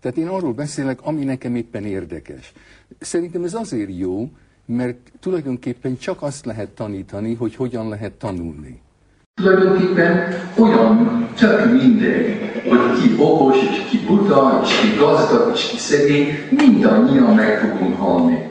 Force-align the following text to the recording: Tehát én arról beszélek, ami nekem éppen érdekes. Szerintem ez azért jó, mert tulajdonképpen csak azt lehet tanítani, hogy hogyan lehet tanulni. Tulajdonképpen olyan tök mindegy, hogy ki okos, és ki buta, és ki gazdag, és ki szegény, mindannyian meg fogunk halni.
Tehát 0.00 0.16
én 0.16 0.28
arról 0.28 0.52
beszélek, 0.52 0.98
ami 1.02 1.24
nekem 1.24 1.54
éppen 1.54 1.84
érdekes. 1.84 2.52
Szerintem 3.00 3.44
ez 3.44 3.54
azért 3.54 3.98
jó, 3.98 4.30
mert 4.66 5.12
tulajdonképpen 5.20 5.98
csak 5.98 6.22
azt 6.22 6.44
lehet 6.44 6.68
tanítani, 6.68 7.34
hogy 7.34 7.54
hogyan 7.54 7.88
lehet 7.88 8.12
tanulni. 8.12 8.80
Tulajdonképpen 9.34 10.34
olyan 10.58 11.28
tök 11.34 11.82
mindegy, 11.82 12.38
hogy 12.68 13.00
ki 13.02 13.14
okos, 13.18 13.56
és 13.62 13.88
ki 13.90 13.98
buta, 14.06 14.60
és 14.64 14.80
ki 14.80 14.96
gazdag, 14.98 15.50
és 15.54 15.66
ki 15.66 15.78
szegény, 15.78 16.26
mindannyian 16.50 17.34
meg 17.34 17.58
fogunk 17.58 17.96
halni. 17.96 18.50